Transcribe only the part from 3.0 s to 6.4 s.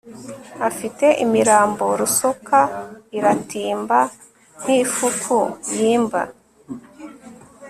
iratimba nkifuku yimba